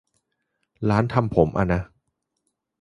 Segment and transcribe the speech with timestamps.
[0.89, 1.81] ร้านทำผมอ่ะนะ